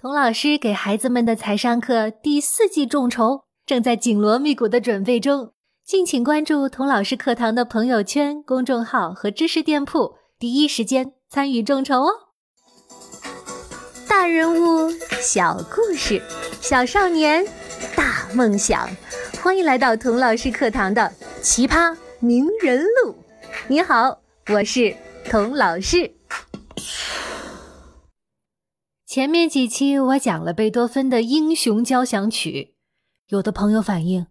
[0.00, 5.50] 童老师给孩子们的财商课第四季众筹正在紧锣密鼓的准备中，
[5.84, 12.12] 敬请关注童老师课堂的朋友圈、公众号和知识店铺，第一时间参与众筹哦。
[14.08, 14.88] 大人物
[15.20, 16.22] 小故事，
[16.60, 17.44] 小少年
[17.96, 18.88] 大梦想，
[19.42, 21.12] 欢迎来到童老师课堂的
[21.42, 23.16] 奇葩名人录。
[23.66, 24.16] 你好，
[24.52, 24.94] 我是
[25.28, 26.17] 童老师。
[29.08, 32.74] 前面几期我讲了贝多芬的《英雄交响曲》，
[33.34, 34.26] 有的朋友反映，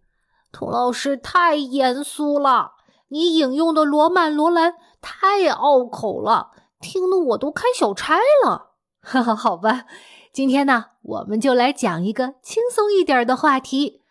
[0.52, 2.74] 童老师太严肃了，
[3.08, 8.76] 你引用的罗曼·罗兰太拗口了，听得我都开小差了。
[9.02, 9.86] 哈哈，好吧，
[10.32, 14.04] 今天呢，我们就来讲一个轻松一点的话题，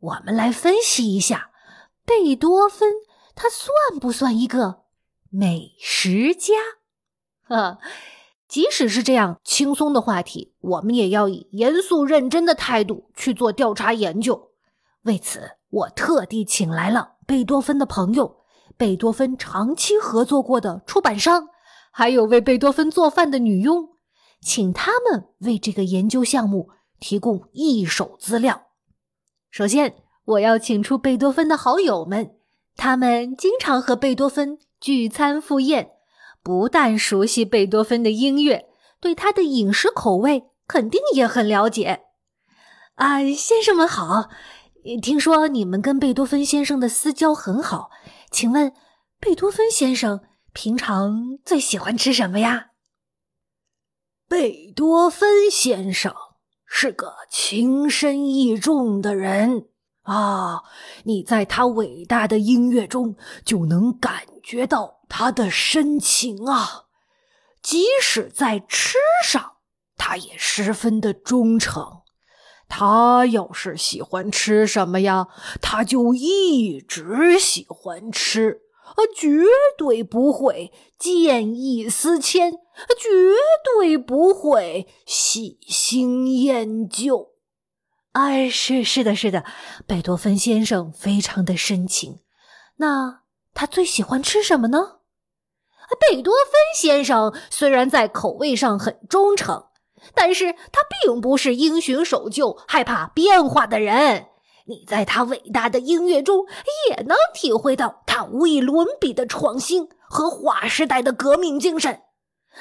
[0.00, 1.50] 我们来分析一下
[2.04, 2.92] 贝多芬，
[3.34, 4.82] 他算不算一个
[5.30, 6.52] 美食家？
[7.42, 7.78] 哈。
[8.50, 14.50] 即使是这样轻松的话题，我们也要以严肃认真的态度去做调查研究。
[15.02, 18.38] 为此，我特地请来了贝多芬的朋友、
[18.76, 21.46] 贝多芬长期合作过的出版商，
[21.92, 23.90] 还有为贝多芬做饭的女佣，
[24.40, 28.62] 请他们为这个研究项目提供一手资料。
[29.48, 32.32] 首先，我要请出贝多芬的好友们，
[32.76, 35.92] 他们经常和贝多芬聚餐赴宴。
[36.42, 38.66] 不但熟悉贝多芬的音乐，
[39.00, 42.02] 对他的饮食口味肯定也很了解。
[42.94, 44.28] 啊，先生们好！
[45.02, 47.90] 听说你们跟贝多芬先生的私交很好，
[48.30, 48.72] 请问
[49.18, 52.68] 贝多芬先生平常最喜欢吃什么呀？
[54.28, 56.14] 贝多芬先生
[56.64, 59.69] 是个情深意重的人
[60.12, 60.62] 啊，
[61.04, 64.98] 你在他伟大的音乐中就能感觉到。
[65.12, 66.84] 他的深情啊，
[67.60, 69.54] 即使在吃上，
[69.96, 72.02] 他也十分的忠诚。
[72.68, 75.26] 他要是喜欢吃什么呀，
[75.60, 79.42] 他就一直喜欢吃，啊，绝
[79.76, 83.08] 对不会见异思迁，绝
[83.76, 87.29] 对不会喜新厌旧。
[88.12, 89.44] 哎，是是的，是的，
[89.86, 92.20] 贝多芬先生非常的深情。
[92.76, 93.20] 那
[93.54, 94.96] 他最喜欢吃什么呢？
[96.00, 99.66] 贝多芬先生虽然在口味上很忠诚，
[100.14, 104.26] 但是他并不是因循守旧、害怕变化的人。
[104.66, 106.46] 你在他伟大的音乐中
[106.88, 112.02] 也能体会到他无与伦比的创新和划时代的革命精神。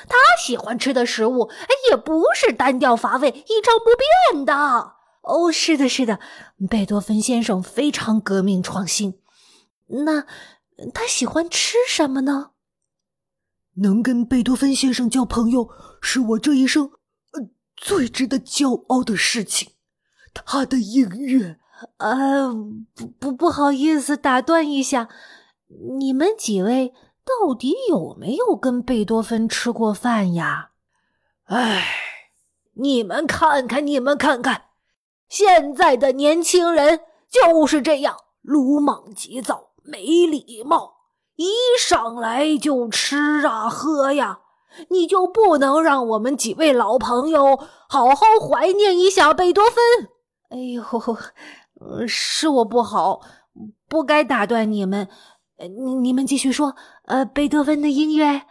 [0.07, 1.49] 他喜欢吃的食物
[1.89, 3.85] 也不是单调乏味、一成不
[4.31, 4.98] 变的。
[5.21, 6.19] 哦，是的，是的，
[6.69, 9.19] 贝多芬先生非常革命创新。
[10.05, 10.25] 那
[10.93, 12.51] 他喜欢吃什么呢？
[13.75, 15.69] 能跟贝多芬先生交朋友，
[16.01, 16.91] 是我这一生
[17.31, 19.73] 呃最值得骄傲的事情。
[20.33, 21.59] 他的音乐，
[21.97, 22.53] 呃，
[22.95, 25.09] 不不不好意思，打断一下，
[25.97, 26.93] 你们几位
[27.25, 30.71] 到底有没有跟贝多芬吃过饭呀？
[31.45, 31.83] 哎，
[32.73, 34.65] 你们看看，你们看看，
[35.29, 40.95] 现在的年轻人就是这样，鲁莽急躁，没礼貌。
[41.35, 41.47] 一
[41.79, 44.39] 上来就吃啊喝呀，
[44.89, 47.57] 你就不能让我们几位老朋友
[47.87, 50.09] 好好怀念一下贝多芬？
[50.49, 50.83] 哎呦，
[52.07, 53.21] 是我不好，
[53.87, 55.07] 不该打断你们。
[55.57, 56.75] 你你们继续说。
[57.05, 58.43] 呃，贝多芬的音乐，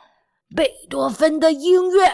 [0.55, 2.06] 贝多芬的音乐，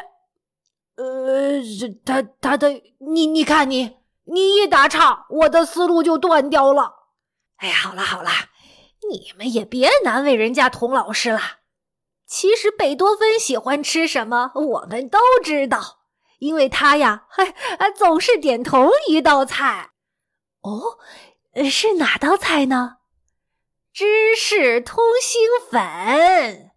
[0.97, 1.63] 呃，
[2.05, 7.09] 他他的，你你看你，你一打岔，我的思路就断掉了。
[7.57, 8.31] 哎，好了好了。
[9.11, 11.41] 你们也别难为人家童老师了。
[12.27, 15.99] 其实贝多芬喜欢吃什么，我们都知道，
[16.39, 17.55] 因为他呀，嘿，
[17.95, 19.91] 总是点同一道菜。
[20.63, 20.99] 哦，
[21.71, 22.97] 是哪道菜呢？
[23.93, 26.71] 芝士通心粉。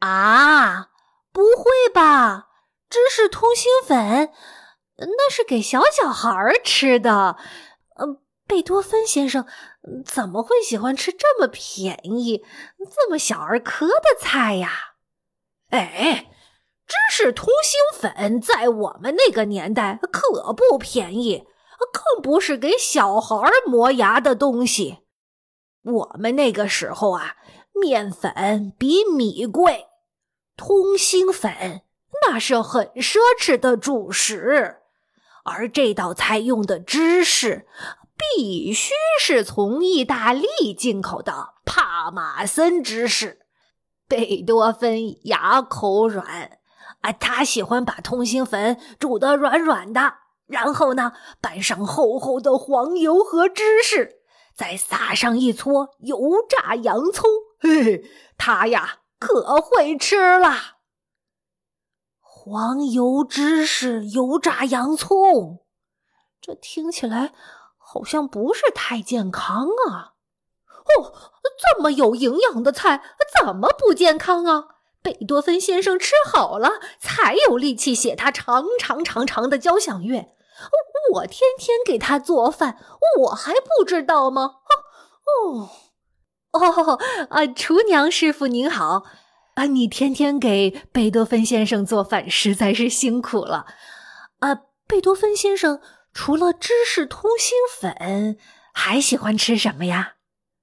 [0.00, 0.88] 啊，
[1.32, 2.48] 不会吧？
[2.90, 4.32] 芝士通心粉，
[4.98, 6.30] 那是给小小孩
[6.64, 7.36] 吃的。
[7.98, 8.20] 嗯。
[8.48, 9.44] 贝多芬先生
[10.04, 12.44] 怎么会喜欢吃这么便宜、
[12.94, 14.70] 这么小儿科的菜呀？
[15.70, 16.30] 哎，
[16.86, 21.44] 芝士通心粉在我们那个年代可不便宜，
[21.92, 24.98] 更不是给小孩磨牙的东西。
[25.82, 27.34] 我们那个时候啊，
[27.72, 29.88] 面粉比米贵，
[30.56, 31.82] 通心粉
[32.22, 34.82] 那是很奢侈的主食，
[35.46, 37.66] 而这道菜用的芝士。
[38.18, 43.40] 必须是从意大利进口的帕马森芝士。
[44.08, 46.58] 贝多芬牙口软，
[47.02, 50.14] 啊，他喜欢把通心粉煮得软软的，
[50.46, 51.12] 然后呢，
[51.42, 54.16] 拌上厚厚的黄油和芝士，
[54.54, 57.28] 再撒上一撮油炸洋葱。
[57.60, 58.04] 嘿嘿，
[58.38, 60.75] 他呀可会吃了。
[62.48, 65.64] 黄油芝士、油炸洋葱，
[66.40, 67.32] 这听起来
[67.76, 70.14] 好像不是太健康啊！
[70.70, 71.12] 哦，
[71.58, 73.02] 这么有营养的菜，
[73.36, 74.66] 怎么不健康啊？
[75.02, 80.28] 贝多芬先生吃好了，才有力气写他长长长长的交响乐。
[81.14, 82.78] 我天天给他做饭，
[83.22, 84.58] 我还不知道吗？
[85.50, 85.68] 哦
[86.52, 87.44] 哦啊！
[87.48, 89.02] 厨娘师傅您好。
[89.56, 93.64] 啊，你天天给贝多芬先生做饭，实在是辛苦了。
[94.40, 94.54] 啊，
[94.86, 95.80] 贝多芬先生
[96.12, 98.36] 除了芝士通心粉，
[98.74, 100.16] 还喜欢吃什么呀？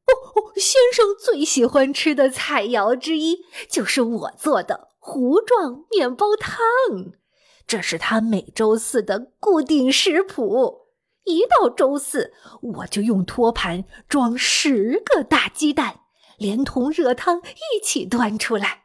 [0.06, 6.54] 哦哦，先生最喜欢吃的菜肴之一就是我做的糊状面包汤，
[7.66, 10.90] 这是他每周四的固定食谱。
[11.24, 12.32] 一到周四，
[12.62, 16.02] 我就用托盘装十个大鸡蛋，
[16.38, 18.83] 连同热汤一起端出来。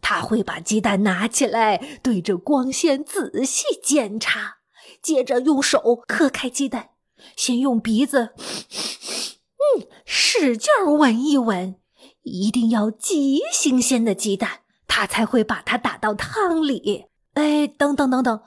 [0.00, 4.58] 他会把鸡蛋拿起来，对着光线仔细检查，
[5.02, 6.90] 接着用手磕开鸡蛋，
[7.36, 8.34] 先用鼻子，
[9.58, 11.76] 嗯，使劲儿闻一闻，
[12.22, 17.06] 一定要极新鲜的鸡蛋，他才会把它打到汤里。
[17.34, 18.42] 哎，等等等等，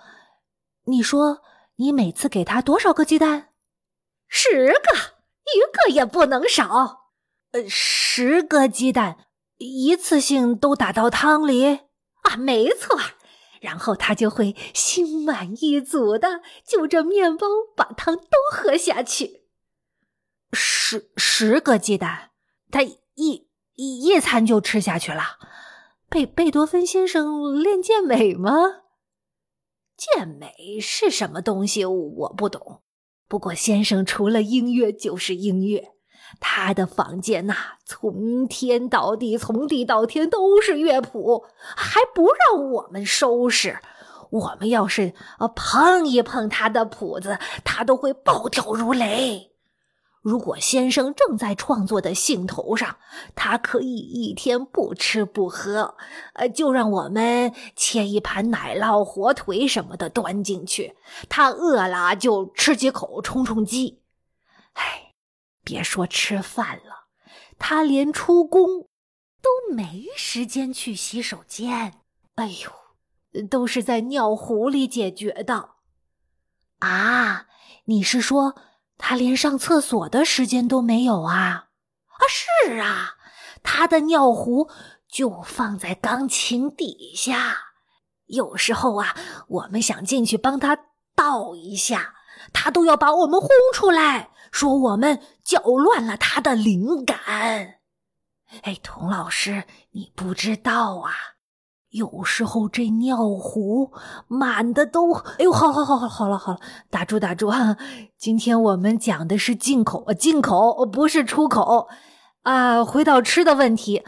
[0.86, 1.42] 你说
[1.78, 3.50] 你每次给他多少个鸡蛋？
[4.28, 5.18] 十个，
[5.54, 7.10] 一个也不能少。
[7.52, 9.18] 呃，十个鸡蛋。
[9.64, 11.66] 一次性都打到汤里
[12.24, 13.00] 啊，没错，
[13.62, 19.44] 然后他就会心满意足的就着面包把汤都喝下去。
[20.52, 22.32] 十十个鸡蛋，
[22.70, 22.98] 他一
[23.76, 25.38] 一一餐就吃下去了。
[26.10, 28.82] 贝贝多芬先生练健美吗？
[29.96, 31.86] 健美是什么东西？
[31.86, 32.82] 我不懂。
[33.28, 35.91] 不过先生除了音乐就是音乐。
[36.40, 37.56] 他的房间呐，
[37.86, 41.46] 从天到地，从地到天都是乐谱，
[41.76, 43.80] 还不让我们收拾。
[44.30, 49.52] 我们要是呃碰一碰他的谱子，他都会暴跳如雷。
[50.22, 52.98] 如果先生正在创作的兴头上，
[53.36, 55.96] 他可以一天不吃不喝，
[56.34, 60.96] 呃，就让我们切一盘奶酪、火腿什么的端进去。
[61.28, 64.00] 他饿了就吃几口充充饥。
[64.74, 65.11] 唉。
[65.64, 67.08] 别说吃饭了，
[67.58, 68.90] 他连出宫
[69.42, 72.02] 都没时间去洗手间。
[72.36, 75.76] 哎呦，都是在尿壶里解决的。
[76.80, 77.48] 啊，
[77.86, 78.56] 你是说
[78.98, 81.68] 他连上厕所的时间都没有啊？
[82.08, 83.16] 啊，是啊，
[83.62, 84.70] 他的尿壶
[85.08, 87.58] 就放在钢琴底下。
[88.26, 89.16] 有时候啊，
[89.48, 90.86] 我们想进去帮他
[91.16, 92.16] 倒一下，
[92.52, 94.31] 他都要把我们轰出来。
[94.52, 97.18] 说我们搅乱了他的灵感。
[98.64, 101.12] 哎，童老师，你不知道啊，
[101.90, 103.94] 有时候这尿壶
[104.28, 105.14] 满的都……
[105.14, 106.60] 哎呦，好好好好好了好了，
[106.90, 107.78] 打住打住啊！
[108.18, 111.88] 今天我们讲的是进口，进口不是出口
[112.44, 112.84] 啊。
[112.84, 114.04] 回到吃的问题，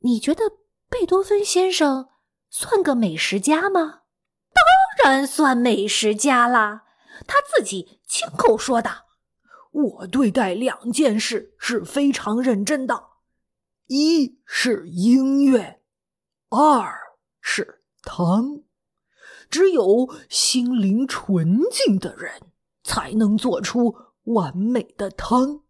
[0.00, 0.42] 你觉得
[0.90, 2.08] 贝多芬先生
[2.50, 4.00] 算个美食家吗？
[5.02, 6.82] 当然算美食家啦，
[7.26, 8.90] 他自己亲口说的。
[9.72, 13.08] 我对待两件事是非常认真的，
[13.86, 15.80] 一是音乐，
[16.50, 16.94] 二
[17.40, 18.62] 是汤。
[19.50, 22.42] 只有心灵纯净的人
[22.82, 25.62] 才能做出完美的汤。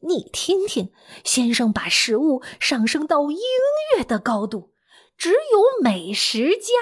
[0.00, 0.92] 你听听，
[1.24, 3.38] 先生把食物上升到音
[3.96, 4.72] 乐的高度，
[5.16, 6.72] 只有美食家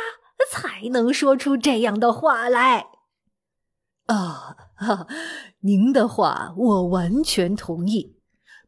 [0.51, 2.96] 才能说出这样的话来。
[4.07, 4.57] 啊。
[4.75, 5.07] 哈，
[5.61, 8.17] 您的话我完全同意。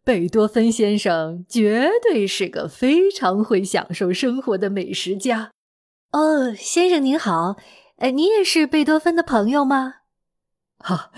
[0.03, 5.51] 贝多芬先生绝对是个非常会享受生活的美食家。
[6.13, 7.57] 哦，先生您好，
[7.97, 9.97] 呃，您也是贝多芬的朋友吗？
[10.79, 11.11] 哈，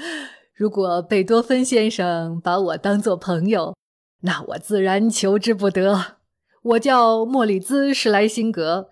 [0.52, 3.76] 如果贝多芬先生把我当做朋友，
[4.22, 6.16] 那我自然求之不得。
[6.62, 8.90] 我叫莫里兹·施莱辛格。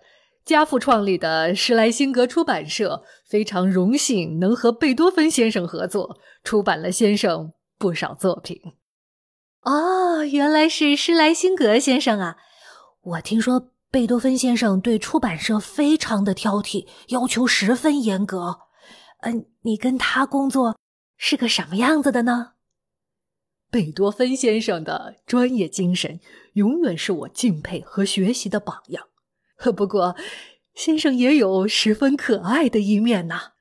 [0.49, 8.59] 家父创立的施莱辛格出版社非常荣幸能和贝多芬先生合作，出版了先生不少作品。
[9.61, 12.37] 哦，原来是施莱辛格先生啊！
[13.01, 18.61] 我听说贝多芬先生对出版社非常的挑剔，要求十分严格。
[19.19, 20.79] 嗯，你跟他工作
[21.15, 22.53] 是个什么样子的呢？
[23.69, 26.19] 贝多芬先生的专业精神
[26.53, 29.05] 永远是我敬佩和学习的榜样。
[29.75, 30.15] 不过，
[30.73, 33.53] 先生也有十分可爱的一面呐。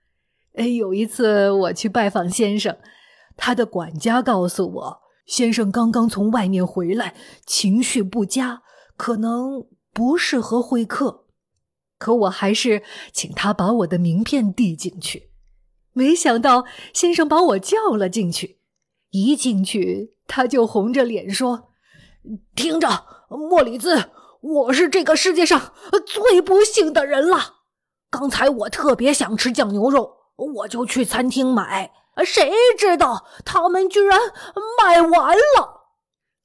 [0.54, 2.76] 哎，有一次我去拜访先生，
[3.36, 7.14] 他的管家告诉我，先生刚刚从外面回来，
[7.44, 8.62] 情绪不佳，
[8.96, 11.24] 可能不适合会客。
[11.98, 15.30] 可我还是请他把我的名片递进去。
[15.92, 16.64] 没想到
[16.94, 18.60] 先生把我叫了进去，
[19.10, 21.70] 一进去他就红着脸说
[22.54, 25.72] ：“听着，莫里兹。”我是这个世界上
[26.06, 27.56] 最不幸的人了。
[28.10, 31.90] 刚才我特别想吃酱牛肉，我就去餐厅买，
[32.24, 34.18] 谁知道他们居然
[34.78, 35.90] 卖完了。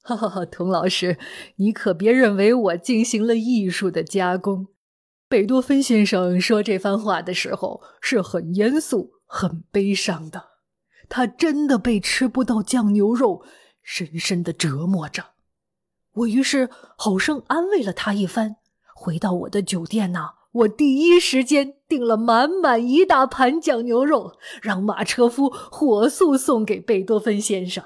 [0.02, 1.18] 哈哈哈，童老师，
[1.56, 4.68] 你可别认为我进行了艺术的加工。
[5.28, 10.44] 贝多芬先生说这番话的时候是很严肃、很悲伤的，
[11.08, 13.42] 他真的被吃不到酱牛肉
[13.82, 15.33] 深深的折磨着。
[16.14, 18.56] 我于是好生安慰了他一番。
[18.94, 27.84] 回到我的酒店呢，我第一时间订了满满一大盘酱牛肉，让马车夫火速送给贝多芬先生。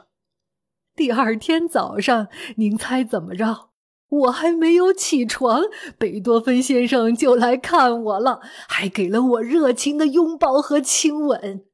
[0.94, 3.70] 第二天早上，您猜怎么着？
[4.08, 5.62] 我还没有起床，
[5.98, 11.64] 贝多芬先生就来看我了，还给了我热情的拥抱和亲吻。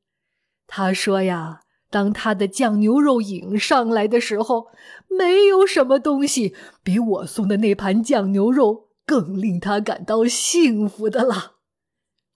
[0.66, 1.63] 他说呀。
[1.94, 4.66] 当他的酱牛肉引上来的时候，
[5.06, 11.52] 没有什么东西比我送的那盘酱牛肉更令他感到幸福的了。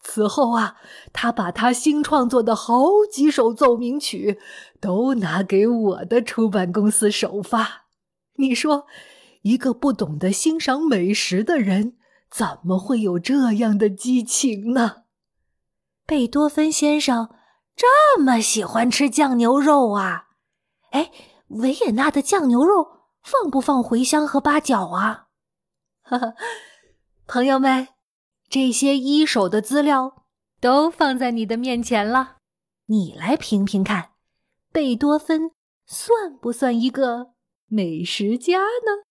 [0.00, 0.76] 此后啊，
[1.12, 4.38] 他把他新创作的好几首奏鸣曲
[4.80, 7.86] 都拿给我的出版公司首发。
[8.36, 8.86] 你说，
[9.42, 11.96] 一个不懂得欣赏美食的人，
[12.30, 15.02] 怎么会有这样的激情呢？
[16.06, 17.30] 贝多芬先生。
[17.78, 20.30] 这么喜欢吃酱牛肉啊？
[20.90, 21.12] 哎，
[21.46, 25.28] 维也纳的酱牛肉放不放茴香和八角啊？
[26.02, 26.34] 哈哈，
[27.28, 27.86] 朋友们，
[28.48, 30.24] 这些一手的资料
[30.60, 32.38] 都放在你的面前了，
[32.86, 34.10] 你来评评看，
[34.72, 35.52] 贝多芬
[35.86, 37.34] 算不算一个
[37.68, 39.07] 美食家呢？